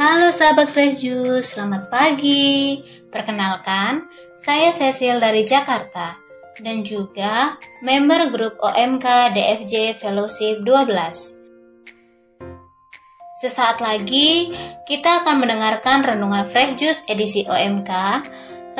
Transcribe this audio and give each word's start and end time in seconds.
Halo 0.00 0.32
sahabat 0.32 0.72
Fresh 0.72 1.04
Juice, 1.04 1.52
selamat 1.52 1.92
pagi. 1.92 2.80
Perkenalkan, 3.12 4.08
saya 4.40 4.72
Cecil 4.72 5.20
dari 5.20 5.44
Jakarta 5.44 6.16
dan 6.56 6.80
juga 6.80 7.60
member 7.84 8.32
grup 8.32 8.56
OMK 8.64 9.36
DFJ 9.36 10.00
Fellowship 10.00 10.64
12. 10.64 10.96
Sesaat 13.44 13.84
lagi 13.84 14.48
kita 14.88 15.20
akan 15.20 15.44
mendengarkan 15.44 16.00
renungan 16.00 16.48
Fresh 16.48 16.80
Juice 16.80 17.04
edisi 17.04 17.44
OMK 17.44 17.92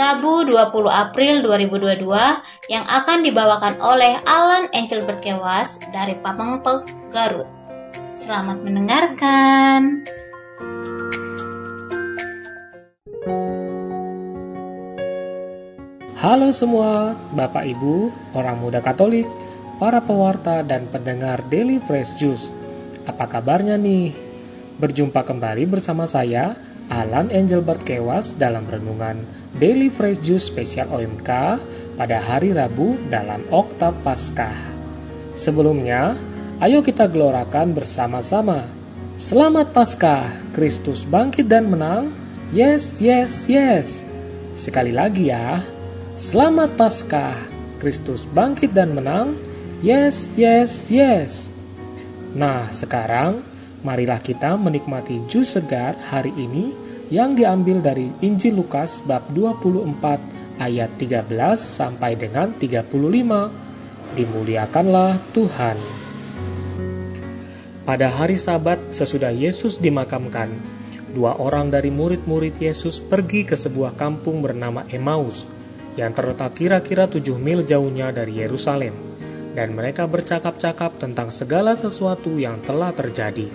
Rabu 0.00 0.48
20 0.48 0.72
April 0.88 1.44
2022 1.44 2.72
yang 2.72 2.88
akan 2.88 3.20
dibawakan 3.20 3.76
oleh 3.84 4.24
Alan 4.24 4.72
Angel 4.72 5.04
Berkewas 5.04 5.84
dari 5.92 6.16
Pamengpek, 6.16 7.12
Garut. 7.12 7.44
Selamat 8.16 8.64
mendengarkan. 8.64 10.08
Halo 16.20 16.52
semua, 16.52 17.16
Bapak 17.32 17.64
Ibu, 17.64 18.12
orang 18.36 18.60
muda 18.60 18.84
Katolik, 18.84 19.24
para 19.80 20.04
pewarta 20.04 20.60
dan 20.60 20.84
pendengar 20.92 21.40
Daily 21.48 21.80
Fresh 21.80 22.20
Juice. 22.20 22.52
Apa 23.08 23.24
kabarnya 23.24 23.80
nih? 23.80 24.12
Berjumpa 24.76 25.24
kembali 25.24 25.64
bersama 25.64 26.04
saya, 26.04 26.60
Alan 26.92 27.32
Engelbert 27.32 27.88
Kewas 27.88 28.36
dalam 28.36 28.68
renungan 28.68 29.24
Daily 29.56 29.88
Fresh 29.88 30.20
Juice 30.20 30.52
Spesial 30.52 30.92
OMK 30.92 31.30
pada 31.96 32.20
hari 32.20 32.52
Rabu 32.52 33.00
dalam 33.08 33.40
Oktav 33.48 33.96
Paskah. 34.04 34.52
Sebelumnya, 35.32 36.20
ayo 36.60 36.84
kita 36.84 37.08
gelorakan 37.08 37.72
bersama-sama. 37.72 38.79
Selamat 39.18 39.74
Paskah, 39.74 40.30
Kristus 40.54 41.02
bangkit 41.02 41.50
dan 41.50 41.66
menang. 41.66 42.14
Yes, 42.54 43.02
yes, 43.02 43.50
yes. 43.50 44.06
Sekali 44.54 44.94
lagi 44.94 45.34
ya. 45.34 45.66
Selamat 46.14 46.78
Paskah, 46.78 47.34
Kristus 47.82 48.22
bangkit 48.30 48.70
dan 48.70 48.94
menang. 48.94 49.34
Yes, 49.82 50.38
yes, 50.38 50.94
yes. 50.94 51.50
Nah, 52.38 52.70
sekarang 52.70 53.42
marilah 53.82 54.22
kita 54.22 54.54
menikmati 54.54 55.26
jus 55.26 55.58
segar 55.58 55.98
hari 56.06 56.30
ini 56.38 56.70
yang 57.10 57.34
diambil 57.34 57.82
dari 57.82 58.14
Injil 58.22 58.62
Lukas 58.62 59.02
bab 59.02 59.26
24 59.34 60.62
ayat 60.62 60.90
13 61.02 61.26
sampai 61.58 62.14
dengan 62.14 62.54
35. 62.54 62.86
Dimuliakanlah 64.14 65.18
Tuhan. 65.34 65.99
Pada 67.80 68.12
hari 68.12 68.36
Sabat 68.36 68.92
sesudah 68.92 69.32
Yesus 69.32 69.80
dimakamkan, 69.80 70.52
dua 71.16 71.40
orang 71.40 71.72
dari 71.72 71.88
murid-murid 71.88 72.60
Yesus 72.60 73.00
pergi 73.00 73.48
ke 73.48 73.56
sebuah 73.56 73.96
kampung 73.96 74.44
bernama 74.44 74.84
Emmaus 74.92 75.48
yang 75.96 76.12
terletak 76.12 76.60
kira-kira 76.60 77.08
tujuh 77.08 77.40
mil 77.40 77.64
jauhnya 77.64 78.12
dari 78.12 78.36
Yerusalem, 78.36 78.92
dan 79.56 79.72
mereka 79.72 80.04
bercakap-cakap 80.04 81.00
tentang 81.00 81.32
segala 81.32 81.72
sesuatu 81.72 82.36
yang 82.36 82.60
telah 82.68 82.92
terjadi. 82.92 83.48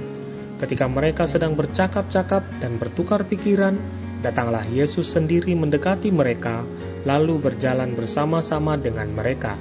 Ketika 0.58 0.90
mereka 0.90 1.30
sedang 1.30 1.54
bercakap-cakap 1.54 2.42
dan 2.58 2.82
bertukar 2.82 3.30
pikiran, 3.30 3.78
datanglah 4.26 4.66
Yesus 4.66 5.06
sendiri 5.06 5.54
mendekati 5.54 6.10
mereka, 6.10 6.66
lalu 7.06 7.38
berjalan 7.38 7.94
bersama-sama 7.94 8.74
dengan 8.74 9.06
mereka. 9.14 9.54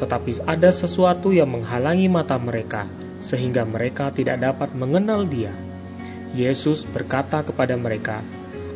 Tetapi 0.00 0.48
ada 0.48 0.72
sesuatu 0.72 1.36
yang 1.36 1.52
menghalangi 1.52 2.08
mata 2.08 2.40
mereka, 2.40 2.88
sehingga 3.20 3.68
mereka 3.68 4.08
tidak 4.10 4.40
dapat 4.40 4.72
mengenal 4.72 5.28
Dia. 5.28 5.52
Yesus 6.32 6.88
berkata 6.88 7.44
kepada 7.44 7.76
mereka, 7.76 8.24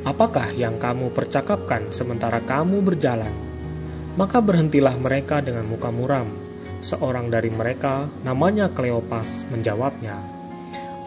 Apakah 0.05 0.53
yang 0.53 0.77
kamu 0.77 1.17
percakapkan 1.17 1.89
sementara 1.89 2.45
kamu 2.45 2.85
berjalan? 2.85 3.33
Maka 4.21 4.45
berhentilah 4.45 4.95
mereka 5.01 5.41
dengan 5.41 5.65
muka 5.65 5.89
muram. 5.89 6.29
Seorang 6.85 7.33
dari 7.33 7.49
mereka, 7.49 8.05
namanya 8.21 8.69
Kleopas, 8.69 9.49
menjawabnya, 9.49 10.21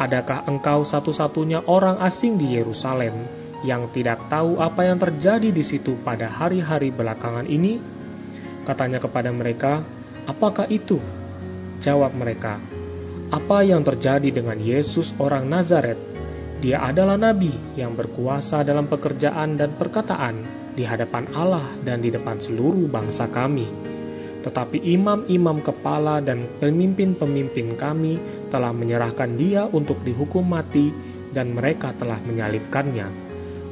Adakah 0.01 0.49
engkau 0.49 0.81
satu-satunya 0.81 1.69
orang 1.69 2.01
asing 2.01 2.41
di 2.41 2.57
Yerusalem 2.57 3.29
yang 3.61 3.89
tidak 3.93 4.25
tahu 4.29 4.57
apa 4.57 4.85
yang 4.85 4.97
terjadi 4.97 5.49
di 5.53 5.61
situ 5.61 5.93
pada 6.01 6.25
hari-hari 6.25 6.89
belakangan 6.89 7.45
ini? 7.45 7.77
Katanya 8.65 8.97
kepada 8.97 9.29
mereka, 9.29 9.85
Apakah 10.25 10.65
itu? 10.73 10.97
Jawab 11.77 12.17
mereka, 12.17 12.57
Apa 13.27 13.59
yang 13.59 13.83
terjadi 13.83 14.31
dengan 14.31 14.55
Yesus 14.55 15.11
orang 15.19 15.51
Nazaret 15.51 15.99
dia 16.63 16.79
adalah 16.79 17.19
nabi 17.19 17.51
yang 17.75 17.91
berkuasa 17.91 18.63
dalam 18.63 18.87
pekerjaan 18.87 19.59
dan 19.59 19.75
perkataan 19.75 20.47
di 20.79 20.87
hadapan 20.87 21.27
Allah 21.35 21.67
dan 21.83 21.99
di 21.99 22.07
depan 22.07 22.39
seluruh 22.39 22.87
bangsa 22.87 23.27
kami. 23.27 23.67
Tetapi 24.47 24.79
imam-imam 24.79 25.59
kepala 25.59 26.23
dan 26.23 26.47
pemimpin-pemimpin 26.63 27.75
kami 27.75 28.15
telah 28.47 28.71
menyerahkan 28.71 29.35
dia 29.35 29.67
untuk 29.67 29.99
dihukum 30.07 30.47
mati 30.47 30.95
dan 31.35 31.51
mereka 31.51 31.91
telah 31.99 32.23
menyalibkannya. 32.23 33.11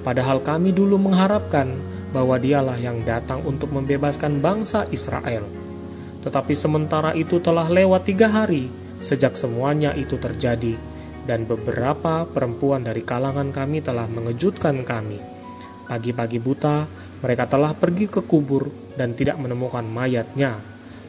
Padahal 0.04 0.44
kami 0.44 0.76
dulu 0.76 1.00
mengharapkan 1.00 1.80
bahwa 2.12 2.36
dialah 2.36 2.76
yang 2.76 3.08
datang 3.08 3.40
untuk 3.48 3.72
membebaskan 3.72 4.44
bangsa 4.44 4.84
Israel. 4.92 5.48
Tetapi 6.28 6.52
sementara 6.52 7.16
itu 7.16 7.40
telah 7.40 7.72
lewat 7.72 8.04
tiga 8.04 8.28
hari 8.28 8.84
sejak 9.06 9.38
semuanya 9.38 9.94
itu 9.94 10.18
terjadi, 10.18 10.74
dan 11.30 11.46
beberapa 11.46 12.26
perempuan 12.26 12.82
dari 12.82 13.06
kalangan 13.06 13.54
kami 13.54 13.86
telah 13.86 14.10
mengejutkan 14.10 14.82
kami. 14.82 15.22
Pagi-pagi 15.86 16.42
buta, 16.42 16.90
mereka 17.22 17.46
telah 17.46 17.78
pergi 17.78 18.10
ke 18.10 18.26
kubur 18.26 18.74
dan 18.98 19.14
tidak 19.14 19.38
menemukan 19.38 19.86
mayatnya. 19.86 20.58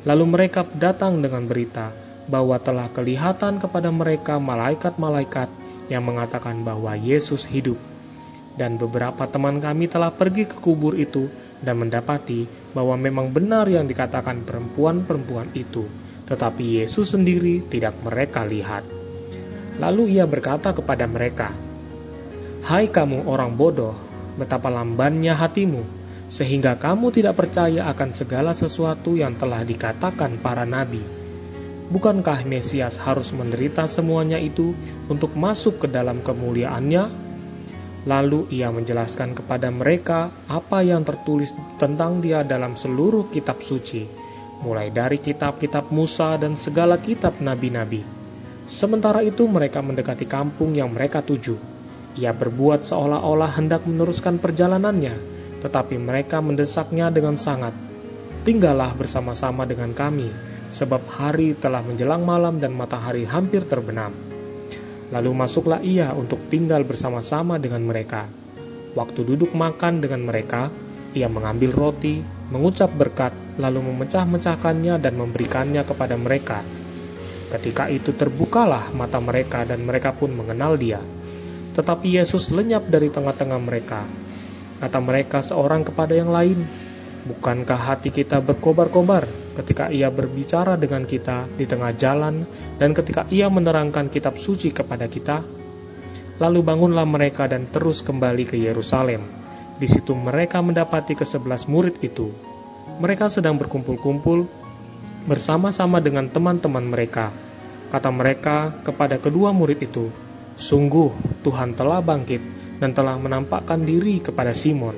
Lalu 0.05 0.25
mereka 0.29 0.69
datang 0.77 1.25
dengan 1.25 1.49
berita 1.49 1.97
bahwa 2.29 2.61
telah 2.61 2.93
kelihatan 2.93 3.57
kepada 3.57 3.89
mereka 3.89 4.37
malaikat-malaikat 4.37 5.49
yang 5.89 6.05
mengatakan 6.05 6.61
bahwa 6.61 6.93
Yesus 6.93 7.49
hidup. 7.49 7.81
Dan 8.57 8.81
beberapa 8.81 9.29
teman 9.29 9.61
kami 9.61 9.89
telah 9.89 10.13
pergi 10.13 10.49
ke 10.49 10.57
kubur 10.61 10.97
itu 10.97 11.29
dan 11.61 11.81
mendapati 11.81 12.49
bahwa 12.73 12.97
memang 12.97 13.33
benar 13.33 13.69
yang 13.69 13.85
dikatakan 13.85 14.45
perempuan-perempuan 14.45 15.53
itu, 15.53 15.85
tetapi 16.27 16.83
Yesus 16.83 17.15
sendiri 17.15 17.63
tidak 17.71 17.95
mereka 18.03 18.43
lihat. 18.43 18.83
Lalu 19.79 20.19
ia 20.19 20.27
berkata 20.27 20.75
kepada 20.75 21.07
mereka, 21.07 21.55
"Hai 22.67 22.91
kamu 22.91 23.31
orang 23.31 23.55
bodoh, 23.55 23.95
betapa 24.35 24.67
lambannya 24.69 25.33
hatimu, 25.33 25.83
sehingga 26.27 26.75
kamu 26.75 27.15
tidak 27.15 27.39
percaya 27.39 27.87
akan 27.87 28.11
segala 28.11 28.51
sesuatu 28.53 29.15
yang 29.15 29.39
telah 29.39 29.63
dikatakan 29.63 30.43
para 30.43 30.67
nabi. 30.67 31.01
Bukankah 31.87 32.43
Mesias 32.43 32.99
harus 32.99 33.31
menderita 33.31 33.87
semuanya 33.87 34.43
itu 34.43 34.75
untuk 35.07 35.39
masuk 35.39 35.87
ke 35.87 35.89
dalam 35.89 36.21
kemuliaannya?" 36.27 37.29
Lalu 38.07 38.55
ia 38.55 38.71
menjelaskan 38.71 39.35
kepada 39.35 39.67
mereka 39.67 40.31
apa 40.47 40.79
yang 40.79 41.03
tertulis 41.03 41.51
tentang 41.75 42.23
dia 42.23 42.47
dalam 42.47 42.79
seluruh 42.79 43.27
kitab 43.35 43.67
suci, 43.67 44.26
mulai 44.61 44.89
dari 44.89 45.21
kitab-kitab 45.21 45.93
Musa 45.93 46.37
dan 46.41 46.57
segala 46.57 46.97
kitab 47.01 47.41
nabi-nabi. 47.43 48.05
Sementara 48.67 49.23
itu 49.23 49.47
mereka 49.47 49.79
mendekati 49.79 50.27
kampung 50.27 50.75
yang 50.75 50.91
mereka 50.91 51.23
tuju. 51.23 51.55
Ia 52.17 52.33
berbuat 52.33 52.83
seolah-olah 52.83 53.55
hendak 53.61 53.85
meneruskan 53.85 54.41
perjalanannya, 54.41 55.15
tetapi 55.61 56.01
mereka 56.01 56.41
mendesaknya 56.41 57.13
dengan 57.13 57.37
sangat. 57.37 57.77
Tinggallah 58.43 58.97
bersama-sama 58.97 59.69
dengan 59.69 59.93
kami, 59.93 60.33
sebab 60.73 61.03
hari 61.15 61.55
telah 61.55 61.85
menjelang 61.85 62.27
malam 62.27 62.59
dan 62.59 62.75
matahari 62.75 63.23
hampir 63.27 63.63
terbenam. 63.69 64.15
Lalu 65.15 65.31
masuklah 65.31 65.79
ia 65.85 66.11
untuk 66.11 66.51
tinggal 66.51 66.83
bersama-sama 66.83 67.63
dengan 67.63 67.87
mereka. 67.87 68.27
Waktu 68.99 69.23
duduk 69.23 69.55
makan 69.55 70.03
dengan 70.03 70.25
mereka, 70.27 70.73
ia 71.17 71.33
mengambil 71.33 71.73
roti, 71.73 72.21
mengucap 72.53 72.93
berkat, 72.93 73.33
lalu 73.57 73.81
memecah-mecahkannya 73.89 75.01
dan 75.01 75.17
memberikannya 75.17 75.83
kepada 75.83 76.21
mereka 76.21 76.61
Ketika 77.47 77.87
itu 77.87 78.11
terbukalah 78.11 78.91
mata 78.91 79.23
mereka 79.23 79.63
dan 79.63 79.87
mereka 79.87 80.11
pun 80.11 80.35
mengenal 80.35 80.75
dia. 80.75 80.99
Tetapi 81.79 82.19
Yesus 82.19 82.51
lenyap 82.51 82.91
dari 82.91 83.07
tengah-tengah 83.07 83.61
mereka. 83.63 84.03
Kata 84.83 84.99
mereka 84.99 85.39
seorang 85.41 85.87
kepada 85.87 86.13
yang 86.13 86.35
lain, 86.35 86.67
Bukankah 87.27 87.91
hati 87.91 88.15
kita 88.15 88.39
berkobar-kobar 88.39 89.27
ketika 89.59 89.91
ia 89.91 90.07
berbicara 90.15 90.79
dengan 90.79 91.03
kita 91.03 91.51
di 91.59 91.67
tengah 91.67 91.91
jalan 91.99 92.47
dan 92.79 92.95
ketika 92.95 93.27
ia 93.35 93.51
menerangkan 93.51 94.07
kitab 94.07 94.39
suci 94.39 94.71
kepada 94.71 95.11
kita? 95.11 95.43
Lalu 96.39 96.63
bangunlah 96.63 97.03
mereka 97.03 97.51
dan 97.51 97.67
terus 97.67 98.07
kembali 98.07 98.47
ke 98.47 98.55
Yerusalem. 98.55 99.46
Di 99.77 99.89
situ 99.89 100.17
mereka 100.17 100.65
mendapati 100.65 101.13
kesebelas 101.13 101.69
murid 101.69 102.01
itu. 102.01 102.33
Mereka 102.97 103.29
sedang 103.29 103.61
berkumpul-kumpul 103.61 104.49
bersama-sama 105.29 106.01
dengan 106.01 106.33
teman-teman 106.33 106.87
mereka. 106.87 107.29
Kata 107.93 108.09
mereka 108.09 108.83
kepada 108.83 109.21
kedua 109.21 109.53
murid 109.53 109.85
itu, 109.85 110.09
"Sungguh 110.57 111.13
Tuhan 111.45 111.77
telah 111.77 112.01
bangkit 112.01 112.57
dan 112.81 112.93
telah 112.93 113.17
menampakkan 113.17 113.85
diri 113.85 114.21
kepada 114.21 114.53
Simon. 114.53 114.97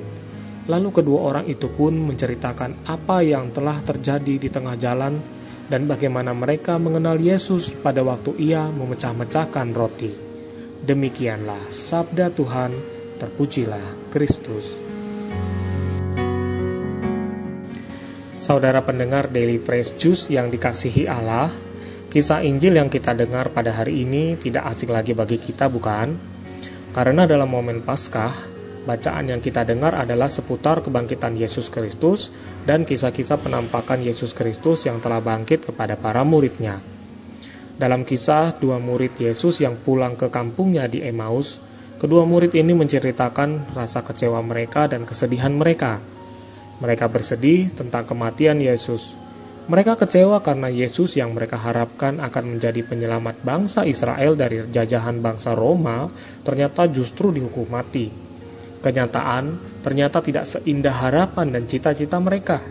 Lalu 0.68 0.88
kedua 0.92 1.32
orang 1.32 1.46
itu 1.48 1.70
pun 1.72 1.96
menceritakan 1.96 2.84
apa 2.84 3.24
yang 3.24 3.48
telah 3.56 3.80
terjadi 3.80 4.34
di 4.36 4.48
tengah 4.52 4.76
jalan 4.76 5.16
dan 5.68 5.88
bagaimana 5.88 6.36
mereka 6.36 6.76
mengenal 6.76 7.16
Yesus 7.16 7.72
pada 7.72 8.04
waktu 8.04 8.36
ia 8.36 8.68
memecah-mecahkan 8.68 9.72
roti. 9.72 10.12
Demikianlah 10.84 11.72
sabda 11.72 12.32
Tuhan, 12.32 12.97
terpujilah 13.18 14.08
Kristus. 14.14 14.78
Saudara 18.32 18.80
pendengar 18.86 19.28
Daily 19.28 19.60
Praise 19.60 19.92
Juice 19.98 20.32
yang 20.32 20.48
dikasihi 20.48 21.04
Allah, 21.04 21.52
kisah 22.08 22.40
Injil 22.46 22.78
yang 22.80 22.88
kita 22.88 23.12
dengar 23.12 23.52
pada 23.52 23.74
hari 23.74 24.06
ini 24.06 24.38
tidak 24.40 24.70
asing 24.72 24.88
lagi 24.88 25.12
bagi 25.12 25.36
kita 25.36 25.68
bukan? 25.68 26.16
Karena 26.94 27.28
dalam 27.28 27.50
momen 27.50 27.84
Paskah, 27.84 28.32
bacaan 28.88 29.28
yang 29.28 29.44
kita 29.44 29.68
dengar 29.68 29.92
adalah 29.92 30.32
seputar 30.32 30.80
kebangkitan 30.80 31.36
Yesus 31.36 31.68
Kristus 31.68 32.32
dan 32.64 32.88
kisah-kisah 32.88 33.36
penampakan 33.36 34.00
Yesus 34.00 34.32
Kristus 34.32 34.88
yang 34.88 35.02
telah 35.04 35.20
bangkit 35.20 35.68
kepada 35.68 36.00
para 36.00 36.24
muridnya. 36.24 36.80
Dalam 37.76 38.08
kisah 38.08 38.56
dua 38.56 38.80
murid 38.80 39.20
Yesus 39.20 39.60
yang 39.60 39.76
pulang 39.76 40.16
ke 40.16 40.32
kampungnya 40.32 40.88
di 40.88 41.04
Emmaus, 41.04 41.60
kedua 41.98 42.22
murid 42.24 42.54
ini 42.54 42.72
menceritakan 42.72 43.74
rasa 43.74 44.06
kecewa 44.06 44.38
mereka 44.40 44.86
dan 44.86 45.04
kesedihan 45.04 45.52
mereka 45.52 46.00
mereka 46.78 47.10
bersedih 47.10 47.74
tentang 47.74 48.06
kematian 48.06 48.62
Yesus. 48.62 49.18
Mereka 49.68 50.00
kecewa 50.00 50.40
karena 50.40 50.72
Yesus 50.72 51.18
yang 51.20 51.36
mereka 51.36 51.60
harapkan 51.60 52.24
akan 52.24 52.56
menjadi 52.56 52.80
penyelamat 52.86 53.44
bangsa 53.44 53.84
Israel 53.84 54.32
dari 54.32 54.64
jajahan 54.64 55.20
bangsa 55.20 55.52
Roma 55.52 56.08
ternyata 56.40 56.88
justru 56.88 57.34
dihukum 57.34 57.68
mati. 57.68 58.08
Kenyataan 58.80 59.58
ternyata 59.84 60.24
tidak 60.24 60.48
seindah 60.48 60.94
harapan 61.04 61.52
dan 61.52 61.68
cita-cita 61.68 62.16
mereka. 62.16 62.64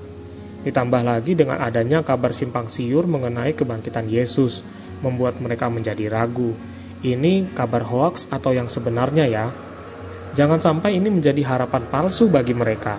Ditambah 0.66 1.06
lagi 1.06 1.38
dengan 1.38 1.62
adanya 1.62 2.02
kabar 2.02 2.34
simpang 2.34 2.66
siur 2.66 3.06
mengenai 3.06 3.54
kebangkitan 3.54 4.10
Yesus, 4.10 4.66
membuat 5.06 5.38
mereka 5.38 5.70
menjadi 5.70 6.10
ragu. 6.10 6.58
Ini 6.98 7.54
kabar 7.54 7.86
hoaks 7.86 8.26
atau 8.34 8.58
yang 8.58 8.66
sebenarnya 8.66 9.30
ya? 9.30 9.54
Jangan 10.34 10.58
sampai 10.58 10.98
ini 10.98 11.14
menjadi 11.14 11.46
harapan 11.46 11.86
palsu 11.94 12.26
bagi 12.26 12.58
mereka. 12.58 12.98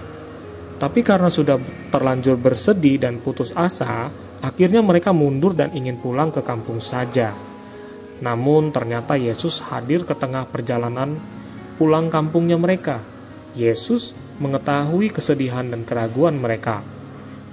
Tapi 0.78 1.02
karena 1.02 1.26
sudah 1.26 1.58
terlanjur 1.90 2.38
bersedih 2.38 3.02
dan 3.02 3.18
putus 3.18 3.50
asa, 3.58 4.06
akhirnya 4.38 4.78
mereka 4.86 5.10
mundur 5.10 5.50
dan 5.50 5.74
ingin 5.74 5.98
pulang 5.98 6.30
ke 6.30 6.46
kampung 6.46 6.78
saja. 6.78 7.34
Namun 8.22 8.70
ternyata 8.70 9.18
Yesus 9.18 9.58
hadir 9.66 10.06
ke 10.06 10.14
tengah 10.14 10.46
perjalanan 10.46 11.18
pulang 11.74 12.06
kampungnya 12.06 12.54
mereka. 12.54 13.02
Yesus 13.58 14.14
mengetahui 14.38 15.10
kesedihan 15.10 15.66
dan 15.66 15.82
keraguan 15.82 16.38
mereka. 16.38 16.86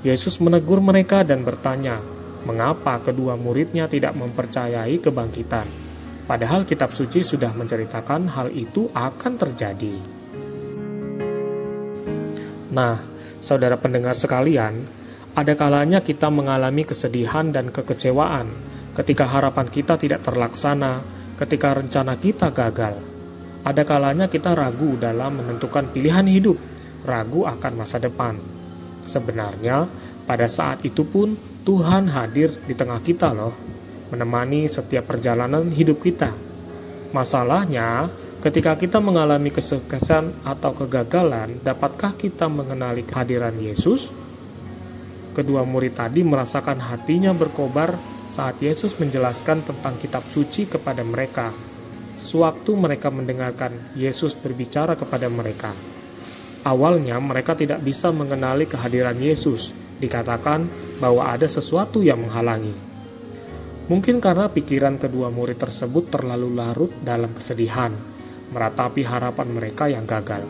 Yesus 0.06 0.38
menegur 0.38 0.78
mereka 0.78 1.26
dan 1.26 1.42
bertanya, 1.42 1.98
mengapa 2.46 3.02
kedua 3.02 3.34
muridnya 3.34 3.90
tidak 3.90 4.14
mempercayai 4.14 5.02
kebangkitan. 5.02 5.85
Padahal 6.26 6.66
kitab 6.66 6.90
suci 6.90 7.22
sudah 7.22 7.54
menceritakan 7.54 8.34
hal 8.34 8.50
itu 8.50 8.90
akan 8.94 9.34
terjadi. 9.38 9.96
Nah, 12.74 13.16
Saudara 13.46 13.78
pendengar 13.78 14.18
sekalian, 14.18 14.90
ada 15.38 15.54
kalanya 15.54 16.02
kita 16.02 16.34
mengalami 16.34 16.82
kesedihan 16.82 17.54
dan 17.54 17.70
kekecewaan 17.70 18.50
ketika 18.98 19.30
harapan 19.30 19.70
kita 19.70 20.02
tidak 20.02 20.26
terlaksana, 20.26 21.06
ketika 21.38 21.78
rencana 21.78 22.18
kita 22.18 22.50
gagal. 22.50 22.98
Ada 23.62 23.86
kalanya 23.86 24.26
kita 24.34 24.58
ragu 24.58 24.98
dalam 24.98 25.46
menentukan 25.46 25.94
pilihan 25.94 26.26
hidup, 26.26 26.58
ragu 27.06 27.46
akan 27.46 27.74
masa 27.78 28.02
depan. 28.02 28.42
Sebenarnya, 29.06 29.86
pada 30.26 30.50
saat 30.50 30.82
itu 30.82 31.06
pun 31.06 31.38
Tuhan 31.70 32.10
hadir 32.10 32.50
di 32.66 32.74
tengah 32.74 32.98
kita 33.06 33.30
loh, 33.30 33.54
menemani 34.16 34.72
setiap 34.72 35.12
perjalanan 35.12 35.68
hidup 35.76 36.00
kita. 36.00 36.32
Masalahnya, 37.12 38.08
Ketika 38.46 38.78
kita 38.78 39.02
mengalami 39.02 39.50
kesuksesan 39.50 40.46
atau 40.46 40.70
kegagalan, 40.78 41.66
dapatkah 41.66 42.14
kita 42.14 42.46
mengenali 42.46 43.02
kehadiran 43.02 43.58
Yesus? 43.58 44.14
Kedua 45.34 45.66
murid 45.66 45.98
tadi 45.98 46.22
merasakan 46.22 46.78
hatinya 46.78 47.34
berkobar 47.34 47.98
saat 48.30 48.62
Yesus 48.62 49.02
menjelaskan 49.02 49.66
tentang 49.66 49.98
kitab 49.98 50.30
suci 50.30 50.70
kepada 50.70 51.02
mereka. 51.02 51.50
Sewaktu 52.22 52.78
mereka 52.78 53.10
mendengarkan 53.10 53.98
Yesus 53.98 54.38
berbicara 54.38 54.94
kepada 54.94 55.26
mereka, 55.26 55.74
awalnya 56.70 57.18
mereka 57.18 57.58
tidak 57.58 57.82
bisa 57.82 58.14
mengenali 58.14 58.70
kehadiran 58.70 59.18
Yesus. 59.18 59.74
Dikatakan 59.98 60.70
bahwa 61.02 61.34
ada 61.34 61.50
sesuatu 61.50 62.06
yang 62.06 62.30
menghalangi. 62.30 62.95
Mungkin 63.86 64.18
karena 64.18 64.50
pikiran 64.50 64.98
kedua 64.98 65.30
murid 65.30 65.62
tersebut 65.62 66.10
terlalu 66.10 66.58
larut 66.58 66.92
dalam 67.06 67.38
kesedihan 67.38 67.94
meratapi 68.50 69.02
harapan 69.06 69.48
mereka 69.54 69.86
yang 69.90 70.06
gagal. 70.10 70.46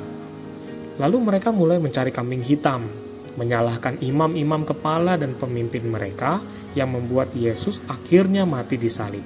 Lalu 0.96 1.18
mereka 1.20 1.52
mulai 1.52 1.76
mencari 1.80 2.12
kambing 2.16 2.44
hitam, 2.44 2.88
menyalahkan 3.36 4.00
imam-imam 4.00 4.64
kepala 4.64 5.20
dan 5.20 5.36
pemimpin 5.36 5.84
mereka 5.84 6.40
yang 6.76 6.96
membuat 6.96 7.36
Yesus 7.36 7.84
akhirnya 7.92 8.48
mati 8.48 8.80
di 8.80 8.88
salib. 8.88 9.26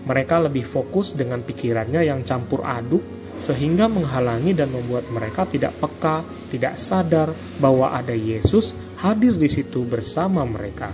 Mereka 0.00 0.50
lebih 0.50 0.66
fokus 0.66 1.14
dengan 1.14 1.46
pikirannya 1.46 2.02
yang 2.02 2.26
campur 2.26 2.66
aduk 2.66 3.02
sehingga 3.38 3.86
menghalangi 3.86 4.52
dan 4.58 4.74
membuat 4.74 5.06
mereka 5.08 5.46
tidak 5.46 5.78
peka, 5.78 6.26
tidak 6.50 6.74
sadar 6.74 7.30
bahwa 7.62 7.94
ada 7.94 8.12
Yesus 8.12 8.74
hadir 9.00 9.38
di 9.38 9.46
situ 9.46 9.86
bersama 9.86 10.42
mereka. 10.42 10.90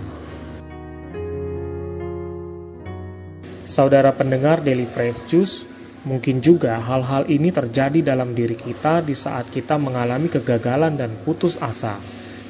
Saudara 3.77 4.09
pendengar 4.09 4.65
Daily 4.65 4.89
Fresh 4.89 5.29
Juice, 5.29 5.77
Mungkin 6.07 6.39
juga 6.39 6.79
hal-hal 6.79 7.27
ini 7.27 7.51
terjadi 7.51 7.99
dalam 7.99 8.31
diri 8.31 8.55
kita 8.55 9.03
di 9.03 9.11
saat 9.11 9.51
kita 9.51 9.75
mengalami 9.75 10.31
kegagalan 10.31 10.95
dan 10.95 11.19
putus 11.27 11.59
asa. 11.59 11.99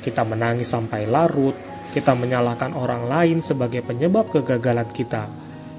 Kita 0.06 0.21
menangis 0.21 0.69
sampai 0.69 1.09
larut, 1.09 1.57
kita 1.89 2.13
menyalahkan 2.13 2.77
orang 2.77 3.09
lain 3.09 3.41
sebagai 3.41 3.81
penyebab 3.81 4.29
kegagalan 4.29 4.85
kita. 4.94 5.25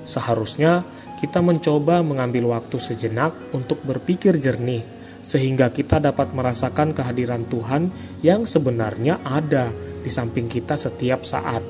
Seharusnya 0.03 0.83
kita 1.23 1.39
mencoba 1.39 2.03
mengambil 2.03 2.51
waktu 2.51 2.83
sejenak 2.83 3.31
untuk 3.55 3.79
berpikir 3.87 4.43
jernih, 4.43 4.83
sehingga 5.23 5.71
kita 5.71 6.03
dapat 6.03 6.35
merasakan 6.35 6.91
kehadiran 6.91 7.47
Tuhan 7.47 7.95
yang 8.27 8.43
sebenarnya 8.43 9.23
ada 9.23 9.71
di 10.03 10.11
samping 10.11 10.51
kita 10.51 10.75
setiap 10.75 11.23
saat. 11.23 11.63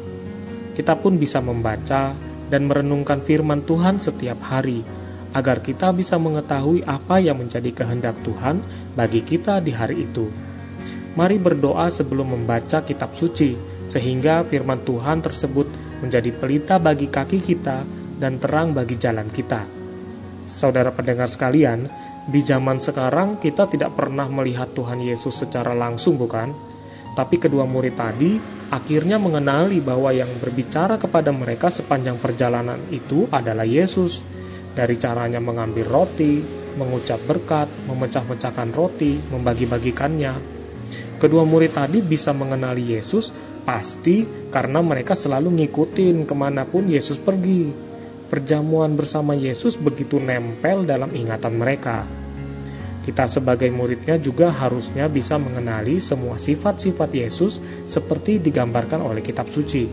Kita 0.72 0.96
pun 0.96 1.20
bisa 1.20 1.44
membaca 1.44 2.27
dan 2.48 2.68
merenungkan 2.68 3.20
firman 3.24 3.64
Tuhan 3.64 4.00
setiap 4.00 4.40
hari 4.44 4.84
agar 5.36 5.60
kita 5.60 5.92
bisa 5.92 6.16
mengetahui 6.16 6.84
apa 6.88 7.20
yang 7.20 7.40
menjadi 7.40 7.68
kehendak 7.72 8.16
Tuhan 8.24 8.64
bagi 8.96 9.20
kita 9.20 9.60
di 9.60 9.72
hari 9.72 10.08
itu. 10.08 10.28
Mari 11.14 11.36
berdoa 11.36 11.90
sebelum 11.90 12.32
membaca 12.32 12.80
kitab 12.86 13.12
suci, 13.12 13.58
sehingga 13.90 14.46
firman 14.46 14.86
Tuhan 14.86 15.20
tersebut 15.20 15.66
menjadi 16.00 16.30
pelita 16.30 16.76
bagi 16.78 17.10
kaki 17.10 17.42
kita 17.42 17.82
dan 18.16 18.38
terang 18.38 18.70
bagi 18.72 18.96
jalan 18.96 19.26
kita. 19.26 19.66
Saudara 20.48 20.94
pendengar 20.94 21.28
sekalian, 21.28 21.90
di 22.28 22.40
zaman 22.40 22.80
sekarang 22.80 23.40
kita 23.40 23.68
tidak 23.68 23.96
pernah 23.98 24.28
melihat 24.28 24.72
Tuhan 24.72 25.00
Yesus 25.00 25.44
secara 25.44 25.74
langsung, 25.74 26.16
bukan? 26.16 26.54
Tapi 27.16 27.36
kedua 27.40 27.66
murid 27.66 27.98
tadi 27.98 28.57
akhirnya 28.68 29.16
mengenali 29.16 29.80
bahwa 29.80 30.12
yang 30.12 30.28
berbicara 30.40 31.00
kepada 31.00 31.32
mereka 31.32 31.72
sepanjang 31.72 32.20
perjalanan 32.20 32.78
itu 32.92 33.24
adalah 33.32 33.64
Yesus 33.64 34.24
dari 34.76 34.94
caranya 35.00 35.40
mengambil 35.40 35.88
roti, 35.88 36.44
mengucap 36.76 37.18
berkat, 37.26 37.66
memecah-mecahkan 37.88 38.70
roti, 38.76 39.18
membagi-bagikannya. 39.32 40.58
Kedua 41.18 41.42
murid 41.42 41.74
tadi 41.74 41.98
bisa 41.98 42.30
mengenali 42.30 42.94
Yesus 42.94 43.34
pasti 43.66 44.24
karena 44.48 44.80
mereka 44.80 45.12
selalu 45.12 45.60
ngikutin 45.60 46.24
ke 46.24 46.34
mana 46.36 46.64
pun 46.64 46.86
Yesus 46.86 47.18
pergi. 47.18 47.68
Perjamuan 48.28 48.92
bersama 48.92 49.32
Yesus 49.32 49.80
begitu 49.80 50.20
nempel 50.20 50.84
dalam 50.84 51.10
ingatan 51.16 51.56
mereka. 51.56 52.17
Kita 53.08 53.24
sebagai 53.24 53.72
muridnya 53.72 54.20
juga 54.20 54.52
harusnya 54.52 55.08
bisa 55.08 55.40
mengenali 55.40 55.96
semua 55.96 56.36
sifat-sifat 56.36 57.08
Yesus 57.16 57.56
seperti 57.88 58.36
digambarkan 58.36 59.00
oleh 59.00 59.24
kitab 59.24 59.48
suci. 59.48 59.88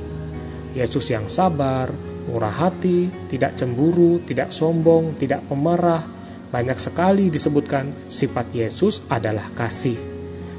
Yesus 0.76 1.16
yang 1.16 1.24
sabar, 1.32 1.96
murah 2.28 2.52
hati, 2.52 3.08
tidak 3.32 3.56
cemburu, 3.56 4.20
tidak 4.28 4.52
sombong, 4.52 5.16
tidak 5.16 5.48
pemarah. 5.48 6.04
Banyak 6.52 6.76
sekali 6.76 7.32
disebutkan 7.32 8.12
sifat 8.12 8.52
Yesus 8.52 9.08
adalah 9.08 9.48
kasih. 9.56 9.96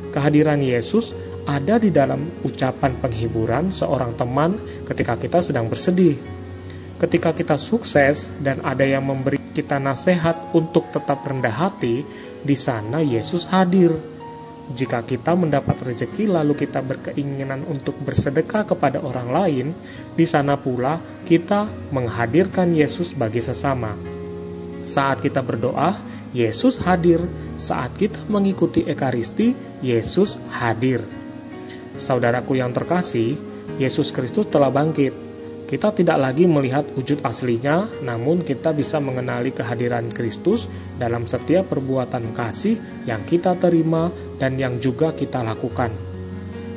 Kehadiran 0.08 0.64
Yesus 0.64 1.12
ada 1.44 1.76
di 1.76 1.92
dalam 1.92 2.40
ucapan 2.40 2.96
penghiburan 3.04 3.68
seorang 3.68 4.16
teman 4.16 4.56
ketika 4.88 5.20
kita 5.20 5.44
sedang 5.44 5.68
bersedih. 5.68 6.16
Ketika 6.96 7.36
kita 7.36 7.60
sukses 7.60 8.32
dan 8.40 8.64
ada 8.64 8.80
yang 8.80 9.04
memberi 9.04 9.36
kita 9.52 9.76
nasihat 9.76 10.52
untuk 10.56 10.88
tetap 10.88 11.20
rendah 11.24 11.52
hati, 11.52 12.04
di 12.46 12.54
sana 12.54 13.02
Yesus 13.02 13.50
hadir. 13.50 13.90
Jika 14.66 15.02
kita 15.06 15.34
mendapat 15.38 15.78
rezeki 15.82 16.26
lalu 16.30 16.58
kita 16.58 16.82
berkeinginan 16.82 17.66
untuk 17.66 17.98
bersedekah 18.02 18.66
kepada 18.66 18.98
orang 19.02 19.28
lain, 19.30 19.66
di 20.14 20.26
sana 20.26 20.58
pula 20.58 20.98
kita 21.26 21.66
menghadirkan 21.94 22.74
Yesus 22.74 23.14
bagi 23.14 23.42
sesama. 23.42 23.94
Saat 24.86 25.22
kita 25.22 25.42
berdoa, 25.42 25.98
Yesus 26.30 26.78
hadir. 26.82 27.22
Saat 27.58 27.98
kita 27.98 28.22
mengikuti 28.30 28.86
Ekaristi, 28.86 29.54
Yesus 29.82 30.38
hadir. 30.50 31.02
Saudaraku 31.98 32.58
yang 32.58 32.70
terkasih, 32.70 33.38
Yesus 33.82 34.14
Kristus 34.14 34.46
telah 34.46 34.70
bangkit 34.70 35.25
kita 35.66 35.90
tidak 35.90 36.22
lagi 36.22 36.46
melihat 36.46 36.86
wujud 36.94 37.26
aslinya, 37.26 37.90
namun 38.06 38.46
kita 38.46 38.70
bisa 38.70 39.02
mengenali 39.02 39.50
kehadiran 39.50 40.14
Kristus 40.14 40.70
dalam 40.94 41.26
setiap 41.26 41.74
perbuatan 41.74 42.30
kasih 42.30 42.78
yang 43.02 43.26
kita 43.26 43.58
terima 43.58 44.14
dan 44.38 44.54
yang 44.54 44.78
juga 44.78 45.10
kita 45.10 45.42
lakukan. 45.42 45.90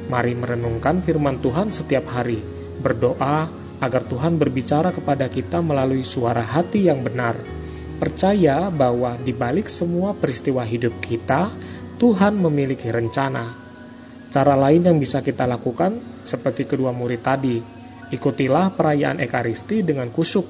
Mari 0.10 0.34
merenungkan 0.34 1.06
firman 1.06 1.38
Tuhan 1.38 1.70
setiap 1.70 2.10
hari, 2.10 2.42
berdoa 2.82 3.46
agar 3.78 4.10
Tuhan 4.10 4.42
berbicara 4.42 4.90
kepada 4.90 5.30
kita 5.30 5.62
melalui 5.62 6.02
suara 6.02 6.42
hati 6.42 6.90
yang 6.90 7.06
benar. 7.06 7.38
Percaya 8.02 8.74
bahwa 8.74 9.22
di 9.22 9.38
balik 9.38 9.70
semua 9.70 10.18
peristiwa 10.18 10.66
hidup 10.66 10.98
kita, 10.98 11.54
Tuhan 12.02 12.42
memiliki 12.42 12.90
rencana. 12.90 13.54
Cara 14.34 14.58
lain 14.58 14.82
yang 14.82 14.98
bisa 14.98 15.22
kita 15.22 15.46
lakukan, 15.46 16.26
seperti 16.26 16.66
kedua 16.66 16.90
murid 16.90 17.22
tadi, 17.22 17.79
Ikutilah 18.10 18.74
perayaan 18.74 19.22
Ekaristi 19.22 19.86
dengan 19.86 20.10
kusyuk, 20.10 20.46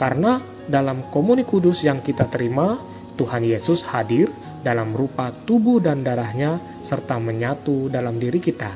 karena 0.00 0.40
dalam 0.64 1.12
komuni 1.12 1.44
kudus 1.44 1.84
yang 1.84 2.00
kita 2.00 2.26
terima, 2.32 2.80
Tuhan 3.16 3.44
Yesus 3.44 3.84
hadir 3.92 4.28
dalam 4.64 4.92
rupa 4.92 5.32
tubuh 5.32 5.80
dan 5.80 6.04
darahnya 6.04 6.60
serta 6.80 7.16
menyatu 7.16 7.92
dalam 7.92 8.16
diri 8.20 8.40
kita. 8.40 8.72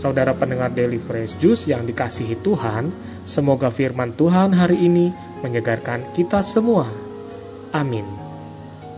Saudara 0.00 0.32
pendengar 0.32 0.72
Daily 0.72 0.96
Fresh 0.96 1.36
Juice 1.36 1.68
yang 1.68 1.84
dikasihi 1.84 2.40
Tuhan, 2.40 2.88
semoga 3.28 3.68
firman 3.68 4.16
Tuhan 4.16 4.56
hari 4.56 4.80
ini 4.80 5.12
menyegarkan 5.44 6.08
kita 6.16 6.40
semua. 6.40 6.88
Amin. 7.76 8.08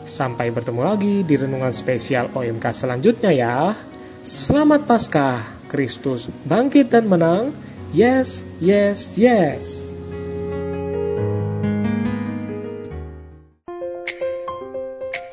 Sampai 0.07 0.55
bertemu 0.55 0.83
lagi 0.83 1.27
di 1.27 1.35
renungan 1.35 1.75
spesial 1.75 2.31
OMK 2.31 2.71
selanjutnya 2.71 3.35
ya. 3.35 3.75
Selamat 4.23 4.87
Paskah, 4.87 5.43
Kristus 5.67 6.31
bangkit 6.47 6.95
dan 6.95 7.11
menang. 7.11 7.51
Yes, 7.91 8.47
yes, 8.63 9.19
yes. 9.19 9.91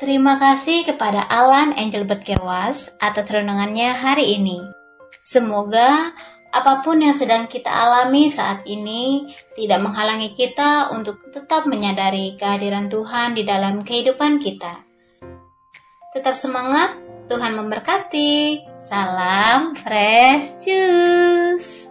Terima 0.02 0.34
kasih 0.42 0.82
kepada 0.90 1.22
Alan 1.30 1.70
Angel 1.78 2.02
Berkewas 2.02 2.90
atas 2.98 3.30
renungannya 3.30 3.94
hari 3.94 4.34
ini. 4.34 4.58
Semoga 5.22 6.10
apa 6.50 6.82
pun 6.82 6.98
yang 6.98 7.14
sedang 7.14 7.46
kita 7.46 7.70
alami 7.70 8.26
saat 8.26 8.66
ini 8.66 9.30
tidak 9.54 9.86
menghalangi 9.86 10.34
kita 10.34 10.90
untuk 10.90 11.30
tetap 11.30 11.62
menyadari 11.70 12.34
kehadiran 12.34 12.90
Tuhan 12.90 13.38
di 13.38 13.46
dalam 13.46 13.86
kehidupan 13.86 14.42
kita. 14.42 14.82
Tetap 16.10 16.34
semangat 16.34 16.99
Tuhan 17.30 17.54
memberkati. 17.54 18.66
Salam 18.74 19.78
fresh 19.78 20.58
juice. 20.58 21.89